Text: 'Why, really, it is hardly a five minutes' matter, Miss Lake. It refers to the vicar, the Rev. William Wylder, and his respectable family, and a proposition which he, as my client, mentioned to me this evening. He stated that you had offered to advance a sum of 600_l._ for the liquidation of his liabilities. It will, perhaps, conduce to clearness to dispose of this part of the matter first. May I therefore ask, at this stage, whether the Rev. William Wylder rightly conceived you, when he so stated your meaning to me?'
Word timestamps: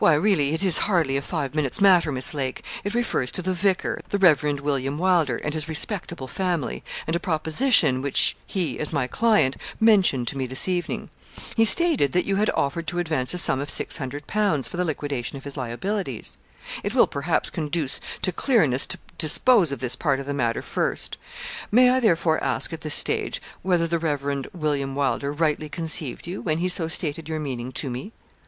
'Why, 0.01 0.15
really, 0.15 0.55
it 0.55 0.63
is 0.63 0.79
hardly 0.89 1.15
a 1.15 1.21
five 1.21 1.53
minutes' 1.53 1.79
matter, 1.79 2.11
Miss 2.11 2.33
Lake. 2.33 2.63
It 2.83 2.95
refers 2.95 3.31
to 3.33 3.43
the 3.43 3.53
vicar, 3.53 4.01
the 4.09 4.17
Rev. 4.17 4.59
William 4.59 4.97
Wylder, 4.97 5.37
and 5.37 5.53
his 5.53 5.69
respectable 5.69 6.25
family, 6.25 6.83
and 7.05 7.15
a 7.15 7.19
proposition 7.19 8.01
which 8.01 8.35
he, 8.47 8.79
as 8.79 8.91
my 8.91 9.05
client, 9.05 9.57
mentioned 9.79 10.27
to 10.29 10.37
me 10.39 10.47
this 10.47 10.67
evening. 10.67 11.11
He 11.55 11.65
stated 11.65 12.13
that 12.13 12.25
you 12.25 12.37
had 12.37 12.49
offered 12.55 12.87
to 12.87 12.97
advance 12.97 13.35
a 13.35 13.37
sum 13.37 13.59
of 13.61 13.69
600_l._ 13.69 14.67
for 14.67 14.75
the 14.75 14.83
liquidation 14.83 15.37
of 15.37 15.43
his 15.43 15.55
liabilities. 15.55 16.37
It 16.81 16.95
will, 16.95 17.05
perhaps, 17.05 17.51
conduce 17.51 18.01
to 18.23 18.31
clearness 18.31 18.87
to 18.87 18.97
dispose 19.19 19.71
of 19.71 19.81
this 19.81 19.95
part 19.95 20.19
of 20.19 20.25
the 20.25 20.33
matter 20.33 20.63
first. 20.63 21.19
May 21.71 21.91
I 21.91 21.99
therefore 21.99 22.43
ask, 22.43 22.73
at 22.73 22.81
this 22.81 22.95
stage, 22.95 23.39
whether 23.61 23.85
the 23.85 23.99
Rev. 23.99 24.47
William 24.51 24.95
Wylder 24.95 25.31
rightly 25.31 25.69
conceived 25.69 26.25
you, 26.25 26.41
when 26.41 26.57
he 26.57 26.69
so 26.69 26.87
stated 26.87 27.29
your 27.29 27.39
meaning 27.39 27.71
to 27.73 27.91
me?' 27.91 28.13